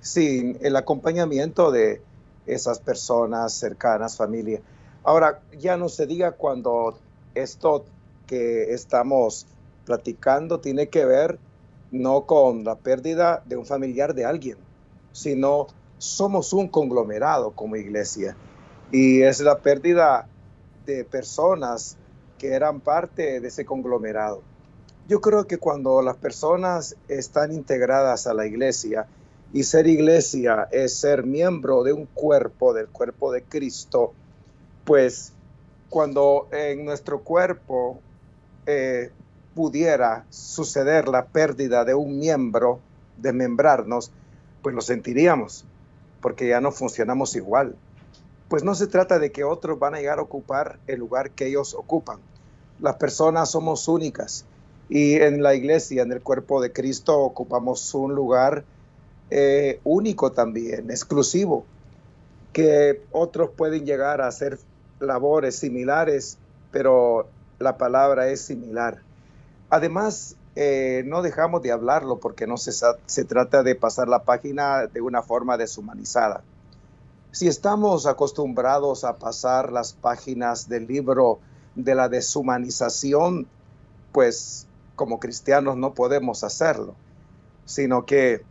[0.00, 2.02] sin el acompañamiento de
[2.46, 4.60] esas personas cercanas, familia.
[5.02, 6.96] Ahora, ya no se diga cuando
[7.34, 7.84] esto
[8.26, 9.46] que estamos
[9.84, 11.38] platicando tiene que ver
[11.90, 14.56] no con la pérdida de un familiar de alguien,
[15.12, 18.36] sino somos un conglomerado como iglesia.
[18.90, 20.28] Y es la pérdida
[20.86, 21.96] de personas
[22.38, 24.42] que eran parte de ese conglomerado.
[25.08, 29.06] Yo creo que cuando las personas están integradas a la iglesia,
[29.54, 34.12] y ser iglesia es ser miembro de un cuerpo, del cuerpo de Cristo,
[34.84, 35.32] pues
[35.88, 38.00] cuando en nuestro cuerpo
[38.66, 39.10] eh,
[39.54, 42.80] pudiera suceder la pérdida de un miembro,
[43.18, 44.10] desmembrarnos,
[44.62, 45.64] pues lo sentiríamos,
[46.20, 47.76] porque ya no funcionamos igual.
[48.48, 51.46] Pues no se trata de que otros van a llegar a ocupar el lugar que
[51.46, 52.18] ellos ocupan.
[52.80, 54.44] Las personas somos únicas
[54.88, 58.64] y en la iglesia, en el cuerpo de Cristo, ocupamos un lugar
[59.30, 61.64] eh, único también, exclusivo,
[62.52, 64.58] que otros pueden llegar a hacer
[65.00, 66.38] labores similares,
[66.70, 67.26] pero
[67.58, 69.02] la palabra es similar.
[69.70, 72.72] Además, eh, no dejamos de hablarlo porque no se,
[73.06, 76.42] se trata de pasar la página de una forma deshumanizada.
[77.32, 81.40] Si estamos acostumbrados a pasar las páginas del libro
[81.74, 83.48] de la deshumanización,
[84.12, 86.94] pues como cristianos no podemos hacerlo,
[87.64, 88.42] sino que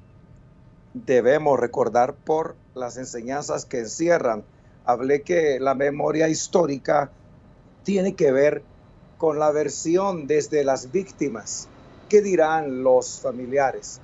[0.93, 4.43] debemos recordar por las enseñanzas que encierran.
[4.85, 7.09] Hablé que la memoria histórica
[7.83, 8.63] tiene que ver
[9.17, 11.67] con la versión desde las víctimas.
[12.09, 13.99] ¿Qué dirán los familiares?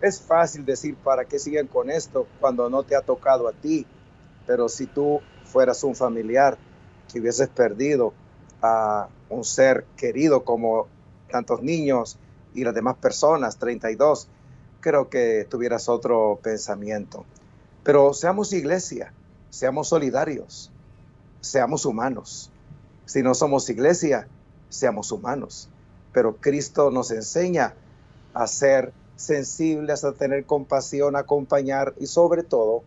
[0.00, 3.86] Es fácil decir para qué siguen con esto cuando no te ha tocado a ti,
[4.46, 6.58] pero si tú fueras un familiar
[7.12, 8.12] que hubieses perdido
[8.60, 10.88] a un ser querido como
[11.30, 12.18] tantos niños
[12.54, 14.28] y las demás personas, 32,
[14.80, 17.24] creo que tuvieras otro pensamiento.
[17.82, 19.12] Pero seamos iglesia,
[19.50, 20.70] seamos solidarios,
[21.40, 22.50] seamos humanos.
[23.04, 24.28] Si no somos iglesia,
[24.74, 25.68] seamos humanos.
[26.12, 27.74] Pero Cristo nos enseña
[28.32, 32.82] a ser sensibles, a tener compasión, a acompañar y sobre todo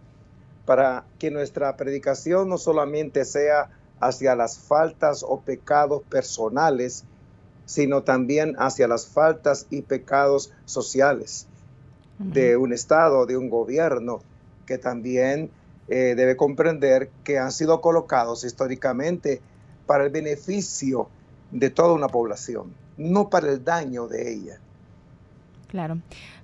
[0.65, 3.69] para que nuestra predicación no solamente sea
[3.99, 7.05] hacia las faltas o pecados personales,
[7.65, 11.47] sino también hacia las faltas y pecados sociales
[12.19, 14.21] de un Estado, de un gobierno,
[14.65, 15.51] que también
[15.87, 19.39] eh, debe comprender que han sido colocados históricamente
[19.85, 21.09] para el beneficio
[21.51, 24.59] de toda una población, no para el daño de ella.
[25.67, 25.99] Claro.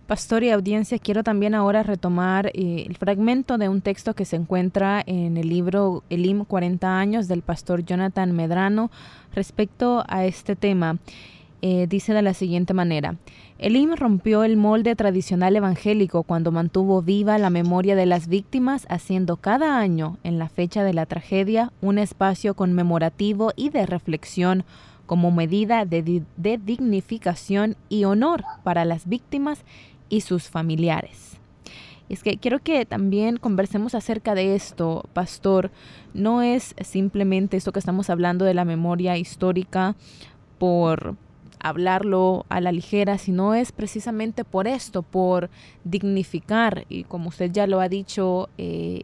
[0.08, 4.36] Pastor y audiencia, quiero también ahora retomar eh, el fragmento de un texto que se
[4.36, 8.92] encuentra en el libro Elim 40 años del pastor Jonathan Medrano
[9.34, 10.98] respecto a este tema.
[11.62, 13.16] Eh, dice de la siguiente manera,
[13.58, 19.38] Elim rompió el molde tradicional evangélico cuando mantuvo viva la memoria de las víctimas, haciendo
[19.38, 24.66] cada año, en la fecha de la tragedia, un espacio conmemorativo y de reflexión
[25.06, 29.64] como medida de, dignificación y honor para las víctimas
[30.10, 31.38] y sus familiares.
[32.10, 35.72] Es que quiero que también conversemos acerca de esto, pastor.
[36.14, 39.96] No es simplemente esto que estamos hablando de la memoria histórica
[40.60, 41.16] por
[41.64, 45.50] hablarlo a la ligera, sino es precisamente por esto, por
[45.86, 49.02] dignificar, y como usted ya lo ha dicho eh,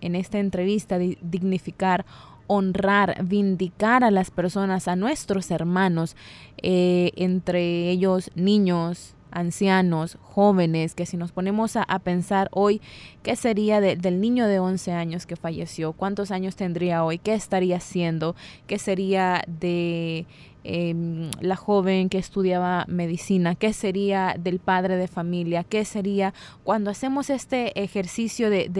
[0.00, 2.04] en, esta entrevista, dignificar,
[2.46, 6.16] honrar, vindicar a las personas, a nuestros hermanos,
[6.62, 12.80] eh, entre ellos niños, ancianos, jóvenes, que si nos ponemos a, pensar hoy,
[13.22, 15.92] ¿qué sería del niño de 11 años que falleció?
[15.92, 17.18] ¿Cuántos años tendría hoy?
[17.18, 18.36] ¿Qué estaría haciendo?
[18.66, 20.26] ¿Qué sería de
[20.66, 26.90] Em, la joven que estudiaba medicina, qué sería del padre de familia, qué sería cuando
[26.90, 28.70] hacemos este ejercicio de,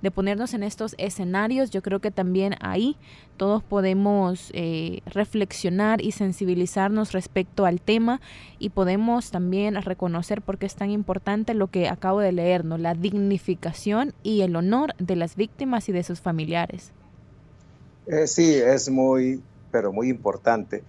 [0.00, 2.96] de, ponernos en estos escenarios, yo creo que también ahí
[3.36, 8.22] todos podemos eh, reflexionar y sensibilizarnos respecto al tema
[8.58, 12.78] y podemos también reconocer por qué es tan importante lo que acabo de leer, ¿no?
[12.78, 16.92] la dignificación y el honor de las víctimas y de sus familiares.
[18.06, 20.82] Eh, sí, es muy, pero muy importante.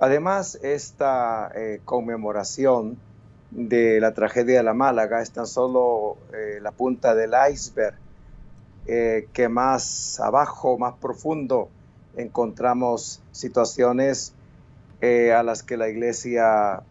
[0.00, 2.98] Además, esta eh, conmemoración
[3.50, 7.96] de la tragedia de la Málaga es tan solo eh, la punta del iceberg,
[8.86, 11.68] eh, que más abajo, más profundo,
[12.16, 14.34] encontramos situaciones
[15.00, 16.82] a las que la iglesia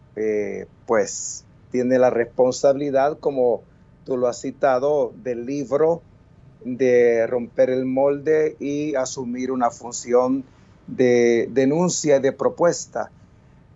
[0.86, 3.62] pues tiene la responsabilidad, como
[4.06, 6.00] tú lo has citado, del libro
[6.64, 10.42] de romper el molde y asumir una función
[10.88, 13.10] de denuncia y de propuesta,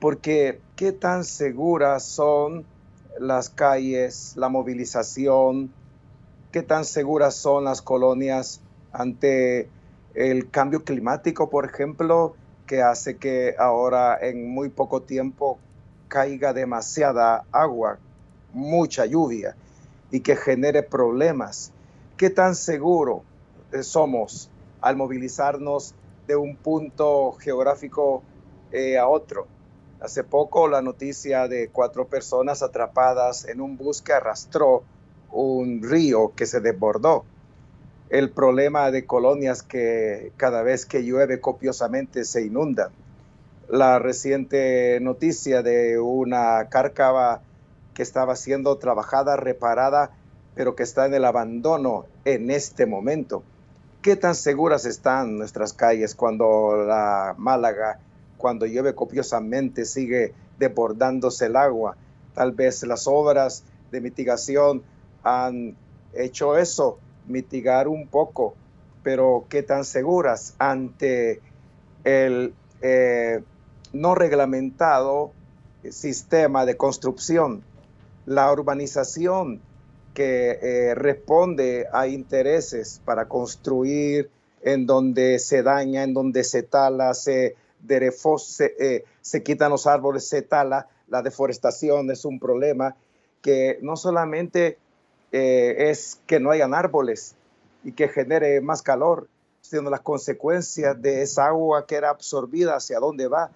[0.01, 2.65] porque qué tan seguras son
[3.21, 5.73] las calles, la movilización,
[6.51, 8.61] qué tan seguras son las colonias
[8.93, 9.69] ante
[10.15, 12.35] el cambio climático, por ejemplo,
[12.67, 15.59] que hace que ahora en muy poco tiempo
[16.09, 17.99] caiga demasiada agua,
[18.53, 19.57] mucha lluvia
[20.11, 21.73] y que genere problemas.
[22.17, 23.23] ¿Qué tan seguro
[23.83, 25.95] somos al movilizarnos
[26.27, 28.23] de un punto geográfico
[28.71, 29.47] eh, a otro.
[30.01, 34.83] Hace poco la noticia de cuatro personas atrapadas en un bus que arrastró
[35.31, 37.25] un río que se desbordó.
[38.11, 42.91] El problema de colonias que cada vez que llueve copiosamente se inundan.
[43.69, 47.43] La reciente noticia de una cárcava
[47.95, 50.11] que estaba siendo trabajada, reparada,
[50.55, 53.43] pero que está en el abandono en este momento.
[54.03, 58.01] ¿Qué tan seguras están nuestras calles cuando la Málaga,
[58.37, 61.97] cuando llueve copiosamente, sigue desbordándose el agua?
[62.35, 63.63] Tal vez las obras
[63.93, 64.83] de mitigación
[65.23, 65.77] han
[66.15, 68.55] hecho eso, mitigar un poco,
[69.05, 71.41] pero ¿qué tan seguras ante
[72.03, 73.45] el eh,
[73.93, 75.31] no reglamentado
[75.89, 77.63] sistema de construcción?
[78.27, 79.61] La urbanización
[80.15, 84.31] que eh, responde a intereses para construir
[84.63, 87.57] en donde se daña, en donde se tala, se,
[88.39, 90.89] se, eh, se quitan los árboles, se tala.
[91.09, 92.97] La deforestación es un problema
[93.43, 94.79] que no solamente
[95.33, 97.35] eh, es que no hayan árboles
[97.85, 99.29] y que genere más calor,
[99.61, 103.51] sino las consecuencias de esa agua que era absorbida, hacia dónde va.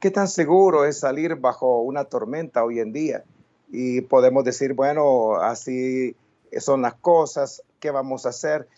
[0.00, 3.24] ¿Qué tan seguro es salir bajo una tormenta hoy en día?
[3.70, 6.16] Y podemos decir, bueno, así
[6.58, 8.68] son las cosas, ¿qué vamos a hacer?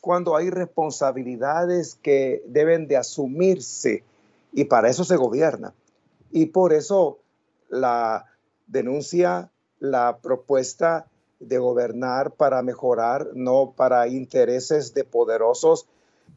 [0.00, 4.04] Cuando hay responsabilidades que deben de asumirse
[4.52, 5.72] y para eso se gobierna.
[6.30, 7.18] Y por eso
[7.68, 8.26] la
[8.66, 11.06] denuncia, la propuesta
[11.40, 15.86] de gobernar para mejorar, no para intereses de poderosos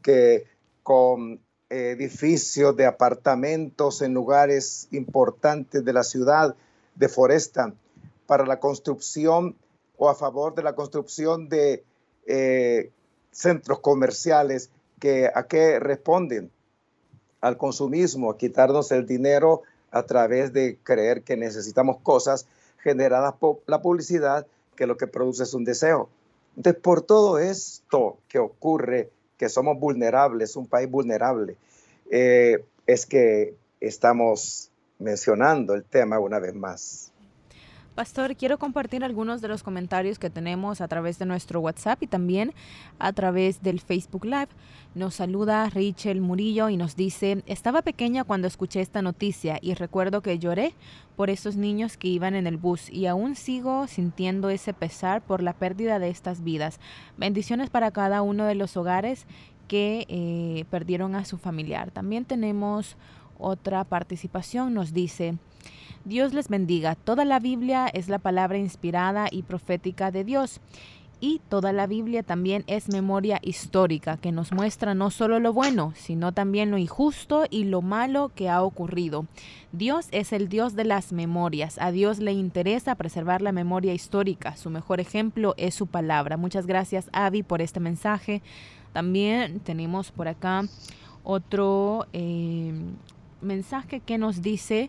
[0.02, 0.44] que
[0.82, 6.54] con edificios de apartamentos en lugares importantes de la ciudad
[6.94, 7.76] deforestan
[8.26, 9.56] para la construcción
[9.96, 11.84] o a favor de la construcción de
[12.26, 12.90] eh,
[13.30, 16.50] centros comerciales que a qué responden
[17.40, 22.46] al consumismo, a quitarnos el dinero a través de creer que necesitamos cosas
[22.82, 26.08] generadas por la publicidad, que lo que produce es un deseo.
[26.56, 31.56] Entonces, por todo esto que ocurre, que somos vulnerables, un país vulnerable,
[32.10, 37.12] eh, es que estamos mencionando el tema una vez más.
[37.96, 42.06] Pastor, quiero compartir algunos de los comentarios que tenemos a través de nuestro WhatsApp y
[42.06, 42.52] también
[42.98, 44.48] a través del Facebook Live.
[44.94, 50.20] Nos saluda Rachel Murillo y nos dice, estaba pequeña cuando escuché esta noticia y recuerdo
[50.20, 50.74] que lloré
[51.16, 55.42] por esos niños que iban en el bus y aún sigo sintiendo ese pesar por
[55.42, 56.80] la pérdida de estas vidas.
[57.16, 59.24] Bendiciones para cada uno de los hogares
[59.68, 61.92] que eh, perdieron a su familiar.
[61.92, 62.98] También tenemos
[63.38, 65.38] otra participación, nos dice,
[66.06, 66.94] Dios les bendiga.
[66.94, 70.60] Toda la Biblia es la palabra inspirada y profética de Dios.
[71.18, 75.94] Y toda la Biblia también es memoria histórica que nos muestra no solo lo bueno,
[75.96, 79.26] sino también lo injusto y lo malo que ha ocurrido.
[79.72, 81.76] Dios es el Dios de las memorias.
[81.80, 84.56] A Dios le interesa preservar la memoria histórica.
[84.56, 86.36] Su mejor ejemplo es su palabra.
[86.36, 88.42] Muchas gracias, Avi, por este mensaje.
[88.92, 90.62] También tenemos por acá
[91.24, 92.72] otro eh,
[93.40, 94.88] mensaje que nos dice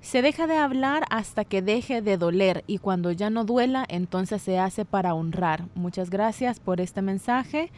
[0.00, 4.42] se deja de hablar hasta que deje de doler y cuando ya no duela, entonces
[4.42, 5.64] se hace para honrar.
[5.74, 7.70] Muchas gracias por este mensaje.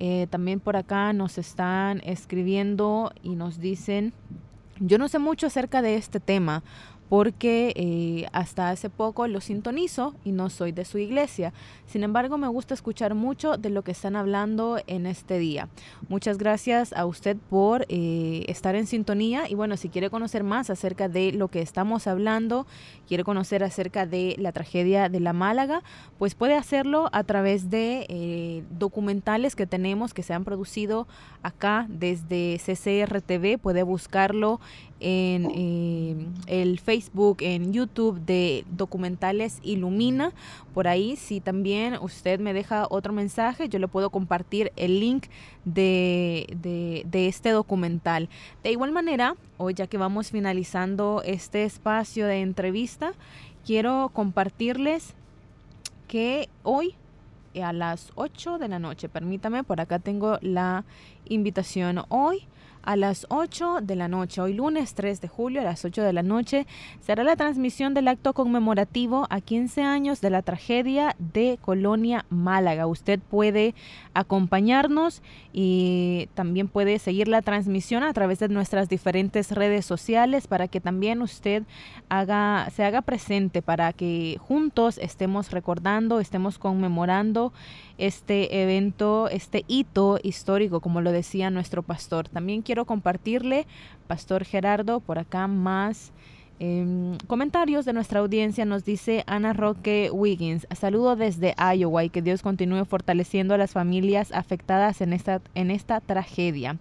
[0.00, 4.12] Eh, también por acá nos están escribiendo y nos dicen,
[4.80, 6.62] yo no sé mucho acerca de este tema,
[7.08, 11.52] porque eh, hasta hace poco lo sintonizo y no soy de su iglesia.
[11.86, 15.68] Sin embargo, me gusta escuchar mucho de lo que están hablando en este día.
[16.08, 20.70] Muchas gracias a usted por eh, estar en sintonía y bueno, si quiere conocer más
[20.70, 22.66] acerca de lo que estamos hablando,
[23.06, 25.82] quiere conocer acerca de la tragedia de la Málaga,
[26.18, 31.06] pues puede hacerlo a través de eh, documentales que tenemos que se han producido
[31.42, 33.58] acá desde CCR TV.
[33.58, 34.60] Puede buscarlo
[35.00, 40.32] en el Facebook, en YouTube de documentales Ilumina.
[40.74, 45.26] Por ahí, si también usted me deja otro mensaje, yo le puedo compartir el link
[45.64, 48.28] de, de este documental.
[48.62, 53.12] De igual manera, hoy ya que vamos finalizando este espacio de entrevista,
[53.64, 55.14] quiero compartirles
[56.06, 56.94] que hoy
[57.62, 60.84] a las 8 de la noche, permítame, por acá tengo la
[61.28, 62.46] invitación hoy
[62.82, 64.40] a las 8 de la noche.
[64.40, 66.66] Hoy lunes 3 de julio a las 8 de la noche
[67.00, 72.86] será la transmisión del acto conmemorativo a 15 años de la tragedia de Colonia Málaga.
[72.86, 73.74] Usted puede
[74.14, 75.22] acompañarnos
[75.52, 80.80] y también puede seguir la transmisión a través de nuestras diferentes redes sociales para que
[80.80, 81.62] también usted
[82.08, 87.52] haga, se haga presente para que juntos estemos recordando, estemos conmemorando
[87.98, 92.28] este evento, este hito histórico, como lo decía nuestro pastor.
[92.28, 93.66] También quiero compartirle,
[94.06, 96.12] Pastor Gerardo, por acá más
[96.60, 98.64] em, comentarios de nuestra audiencia.
[98.64, 103.72] Nos dice Ana Roque Wiggins, saludo desde Iowa y que Dios continúe fortaleciendo a las
[103.72, 106.78] familias afectadas en esta, en esta tragedia.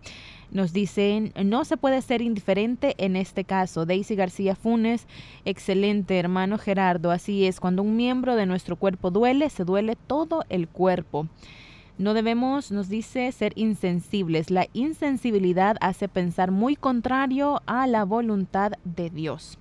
[0.52, 3.86] Nos dicen, no se puede ser indiferente en este caso.
[3.86, 5.06] Daisy García Funes,
[5.44, 7.12] excelente hermano Gerardo.
[7.12, 11.28] Así es, cuando un miembro de nuestro cuerpo duele, se duele todo el cuerpo.
[11.98, 14.52] No debemos, nos dice, ser insensibles.
[14.52, 19.58] La insensibilidad hace pensar muy contrario a la voluntad de Dios.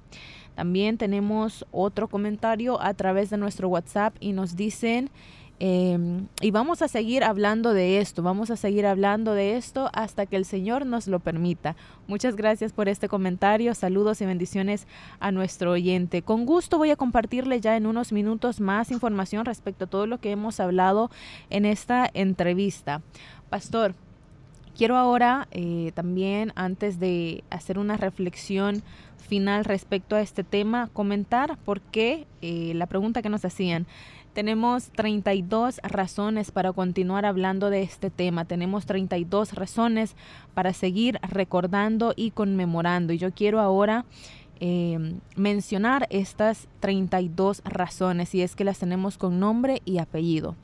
[0.54, 5.10] También tenemos otro comentario a través de nuestro WhatsApp y nos dicen,
[5.58, 10.26] Em, y vamos a seguir hablando de esto, vamos a seguir hablando de esto hasta
[10.26, 11.76] que el Señor nos lo permita.
[12.06, 14.86] Muchas gracias por este comentario, saludos y bendiciones
[15.18, 16.20] a nuestro oyente.
[16.20, 20.18] Con gusto voy a compartirle ya en unos minutos más información respecto a todo lo
[20.18, 21.10] que hemos hablado
[21.48, 23.00] en esta entrevista.
[23.48, 23.94] Pastor,
[24.76, 28.82] quiero ahora eh, también, antes de hacer una reflexión
[29.26, 33.86] final respecto a este tema, comentar por qué eh, la pregunta que nos hacían
[34.36, 38.44] tenemos 32 razones para continuar hablando de este tema.
[38.44, 40.14] Tenemos 32 razones
[40.52, 43.14] para seguir recordando y conmemorando.
[43.14, 44.04] Y yo quiero ahora
[44.60, 50.54] eh, mencionar estas 32 razones y es que las tenemos con nombre y apellido.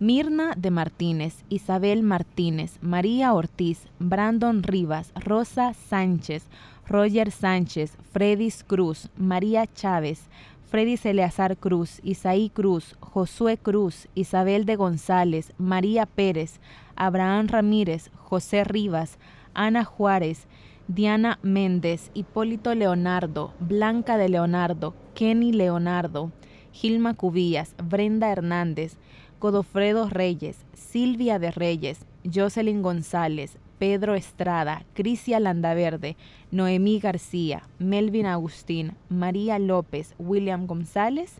[0.00, 6.48] Mirna de Martínez, Isabel Martínez, María Ortiz, Brandon Rivas, Rosa Sánchez,
[6.88, 10.28] Roger Sánchez, Fredis Cruz, María Chávez,
[10.72, 16.60] Fredis Eleazar Cruz, Isaí Cruz, Josué Cruz, Isabel de González, María Pérez,
[16.96, 19.18] Abraham Ramírez, José Rivas,
[19.52, 20.46] Ana Juárez,
[20.88, 26.32] Diana Méndez, Hipólito Leonardo, Blanca de Leonardo, Kenny Leonardo,
[26.72, 28.96] Gilma Cubillas, Brenda Hernández,
[29.40, 36.16] Godofredo Reyes, Silvia de Reyes, Jocelyn González, Pedro Estrada, Crisia Landaverde,
[36.52, 41.32] Noemí García, Melvin Agustín, María López, William González,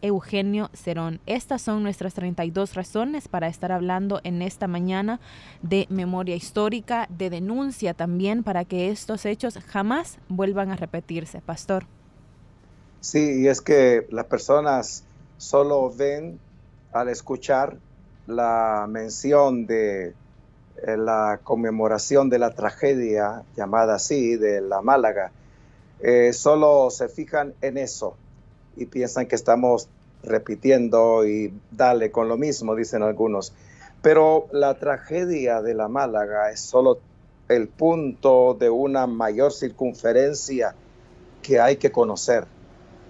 [0.00, 1.18] Eugenio Cerón.
[1.26, 5.18] Estas son nuestras 32 razones para estar hablando en esta mañana
[5.62, 11.40] de memoria histórica, de denuncia también para que estos hechos jamás vuelvan a repetirse.
[11.40, 11.84] Pastor.
[13.00, 15.02] Sí, y es que las personas
[15.36, 16.38] solo ven
[16.92, 17.76] al escuchar
[18.28, 20.14] la mención de
[20.86, 25.32] la conmemoración de la tragedia llamada así, de la Málaga,
[26.00, 28.14] eh, solo se fijan en eso
[28.76, 29.88] y piensan que estamos
[30.22, 33.52] repitiendo y dale con lo mismo, dicen algunos.
[34.02, 37.00] Pero la tragedia de la Málaga es solo
[37.48, 40.74] el punto de una mayor circunferencia
[41.42, 42.46] que hay que conocer,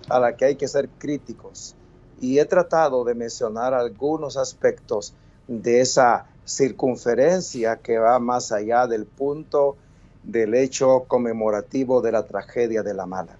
[0.08, 1.74] a la que hay que ser críticos.
[2.20, 5.12] Y he tratado de mencionar algunos aspectos
[5.46, 9.76] de esa circunferencia que va más allá del punto
[10.22, 13.38] del hecho conmemorativo de la tragedia de la Málaga.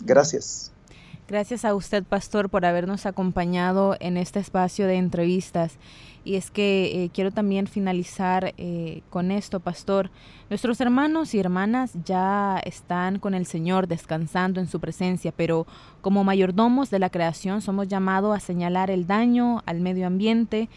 [0.00, 0.72] Gracias.
[1.28, 5.78] Gracias a usted, Pastor, por habernos acompañado en este espacio de entrevistas.
[6.24, 10.10] Y es que eh, quiero también finalizar eh, con esto, Pastor.
[10.50, 15.66] Nuestros hermanos y hermanas ya están con el Señor descansando en su presencia, pero
[16.02, 20.68] como mayordomos de la creación somos llamados a señalar el daño al medio ambiente,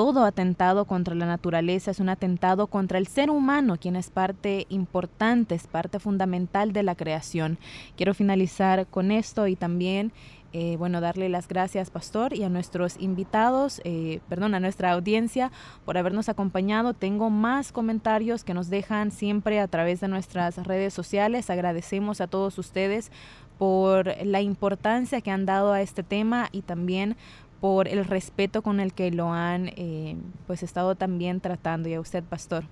[0.00, 4.64] todo atentado contra la naturaleza es un atentado contra el ser humano, quien es parte
[4.70, 7.58] importante, es parte fundamental de la creación.
[7.98, 10.10] Quiero finalizar con esto y también
[10.54, 15.52] eh, bueno, darle las gracias, Pastor, y a nuestros invitados, eh, perdón, a nuestra audiencia
[15.84, 16.94] por habernos acompañado.
[16.94, 21.50] Tengo más comentarios que nos dejan siempre a través de nuestras redes sociales.
[21.50, 23.12] Agradecemos a todos ustedes
[23.58, 27.18] por la importancia que han dado a este tema y también
[27.60, 32.00] por el respeto con el que lo han eh, pues estado también tratando y a
[32.00, 32.64] usted pastor.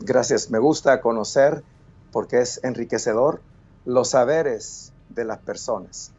[0.00, 1.62] Gracias, me gusta conocer
[2.12, 3.40] porque es enriquecedor
[3.84, 6.12] los saberes de las personas.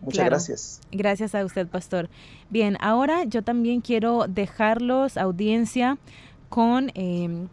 [0.00, 0.80] Muchas gracias.
[0.92, 2.08] Gracias a usted, pastor.
[2.50, 5.98] Bien, ahora yo también quiero dejarlos, audiencia,
[6.48, 7.46] con eh,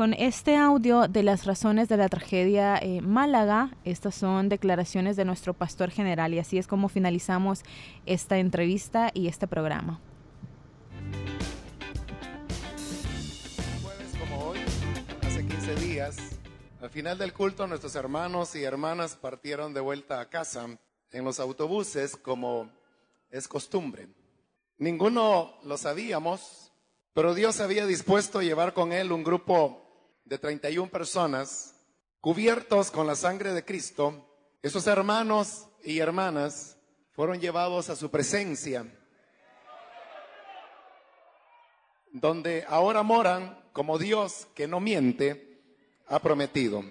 [0.00, 5.26] con este audio de las razones de la tragedia eh, Málaga, estas son declaraciones de
[5.26, 7.64] nuestro pastor general y así es como finalizamos
[8.06, 10.00] esta entrevista y este programa.
[13.82, 14.58] Jueves como hoy,
[15.20, 16.16] hace 15 días,
[16.80, 20.66] al final del culto nuestros hermanos y hermanas partieron de vuelta a casa
[21.12, 22.70] en los autobuses como
[23.28, 24.08] es costumbre.
[24.78, 26.72] Ninguno lo sabíamos,
[27.12, 29.88] pero Dios había dispuesto a llevar con él un grupo
[30.30, 31.74] de 31 personas
[32.20, 36.78] cubiertos con la sangre de Cristo, esos hermanos y hermanas
[37.10, 38.86] fueron llevados a su presencia,
[42.12, 45.64] donde ahora moran como Dios que no miente
[46.06, 46.84] ha prometido.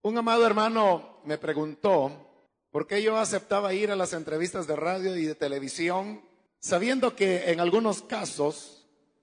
[0.00, 2.30] Un amado hermano me preguntó
[2.70, 6.24] por qué yo aceptaba ir a las entrevistas de radio y de televisión,
[6.60, 8.79] sabiendo que en algunos casos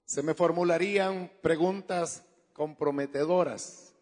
[0.08, 3.94] se me formularían preguntas comprometedoras.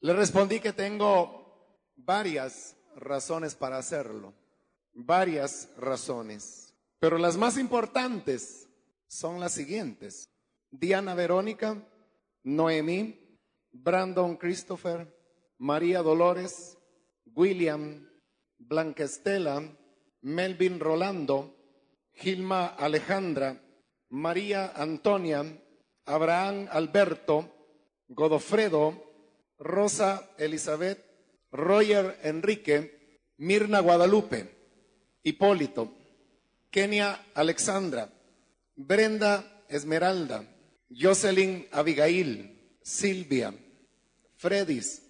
[0.00, 4.32] Le respondí que tengo varias razones para hacerlo,
[4.94, 8.70] varias razones, pero las más importantes
[9.06, 10.30] son las siguientes.
[10.70, 11.76] Diana Verónica,
[12.42, 13.38] Noemí,
[13.70, 15.14] Brandon Christopher,
[15.58, 16.78] María Dolores,
[17.34, 18.08] William,
[18.56, 19.62] Blanca Estela,
[20.22, 21.54] Melvin Rolando,
[22.14, 23.60] Gilma Alejandra,
[24.10, 25.44] María Antonia,
[26.04, 27.48] Abraham Alberto,
[28.08, 29.10] Godofredo,
[29.58, 30.98] Rosa Elizabeth,
[31.52, 34.48] Roger Enrique, Mirna Guadalupe,
[35.22, 35.94] Hipólito,
[36.70, 38.10] Kenia Alexandra,
[38.76, 40.44] Brenda Esmeralda,
[40.88, 43.54] Jocelyn Abigail, Silvia,
[44.36, 45.02] Fredis,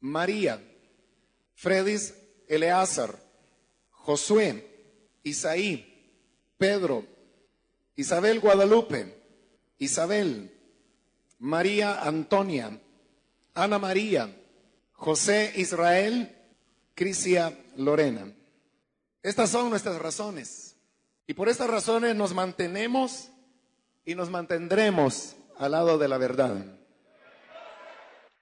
[0.00, 0.60] María,
[1.54, 2.14] Fredis
[2.48, 3.18] Eleazar,
[3.90, 4.64] Josué,
[5.22, 7.13] Isaí, Pedro,
[7.96, 9.22] Isabel Guadalupe,
[9.78, 10.50] Isabel,
[11.38, 12.80] María Antonia,
[13.54, 14.34] Ana María,
[14.92, 16.36] José Israel,
[16.94, 18.32] Crisia Lorena.
[19.22, 20.76] Estas son nuestras razones.
[21.26, 23.30] Y por estas razones nos mantenemos
[24.04, 26.78] y nos mantendremos al lado de la verdad.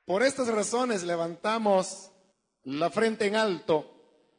[0.05, 2.11] Por estas razones levantamos
[2.65, 3.89] la frente en alto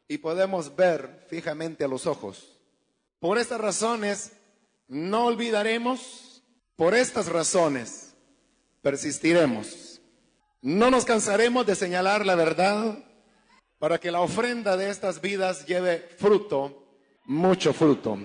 [0.08, 2.58] y podemos ver fijamente a los ojos.
[3.18, 4.32] Por estas razones
[4.94, 6.44] no olvidaremos,
[6.76, 8.14] por estas razones
[8.80, 10.00] persistiremos.
[10.62, 12.98] No nos cansaremos de señalar la verdad
[13.80, 16.86] para que la ofrenda de estas vidas lleve fruto,
[17.24, 18.18] mucho fruto.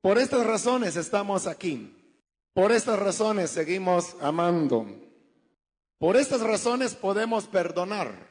[0.00, 2.03] Por estas razones estamos aquí.
[2.54, 4.86] Por estas razones seguimos amando.
[5.98, 8.28] Por estas razones podemos perdonar,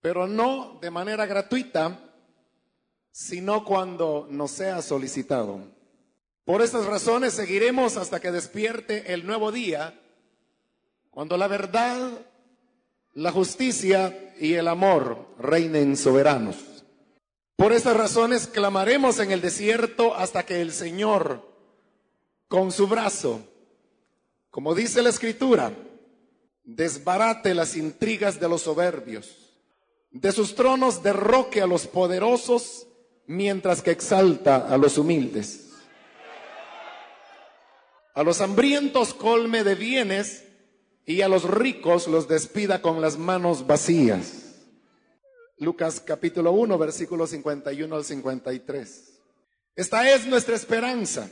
[0.00, 1.98] pero no de manera gratuita,
[3.10, 5.60] sino cuando nos sea solicitado.
[6.46, 10.00] Por estas razones seguiremos hasta que despierte el nuevo día,
[11.10, 12.10] cuando la verdad,
[13.12, 16.86] la justicia y el amor reinen soberanos.
[17.56, 21.51] Por estas razones clamaremos en el desierto hasta que el Señor,
[22.52, 23.40] con su brazo,
[24.50, 25.72] como dice la Escritura,
[26.62, 29.56] desbarate las intrigas de los soberbios,
[30.10, 32.86] de sus tronos derroque a los poderosos,
[33.26, 35.70] mientras que exalta a los humildes.
[38.14, 40.44] A los hambrientos colme de bienes
[41.06, 44.56] y a los ricos los despida con las manos vacías.
[45.56, 49.20] Lucas capítulo 1, versículos 51 al 53.
[49.74, 51.30] Esta es nuestra esperanza.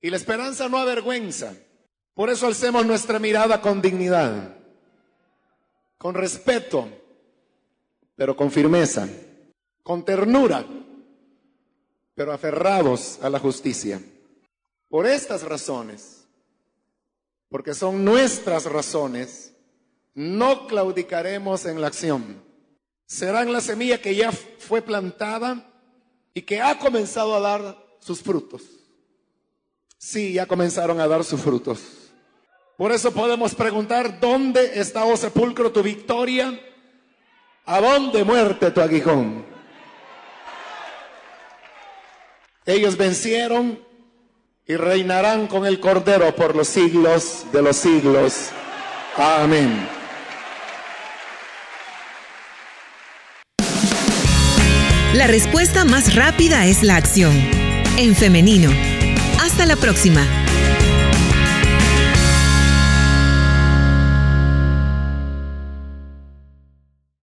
[0.00, 1.54] Y la esperanza no avergüenza.
[2.14, 4.56] Por eso alcemos nuestra mirada con dignidad,
[5.96, 6.88] con respeto,
[8.16, 9.08] pero con firmeza,
[9.82, 10.64] con ternura,
[12.14, 14.00] pero aferrados a la justicia.
[14.88, 16.26] Por estas razones,
[17.48, 19.54] porque son nuestras razones,
[20.14, 22.50] no claudicaremos en la acción
[23.10, 25.68] serán la semilla que ya fue plantada
[26.32, 28.62] y que ha comenzado a dar sus frutos.
[30.02, 31.78] Sí, ya comenzaron a dar sus frutos.
[32.78, 36.58] Por eso podemos preguntar, ¿dónde está, oh sepulcro, tu victoria?
[37.66, 39.44] ¿A dónde muerte tu aguijón?
[42.64, 43.78] Ellos vencieron
[44.66, 48.48] y reinarán con el Cordero por los siglos de los siglos.
[49.18, 49.86] Amén.
[55.12, 57.36] La respuesta más rápida es la acción.
[57.98, 58.89] En femenino.
[59.50, 60.49] Hasta la próxima.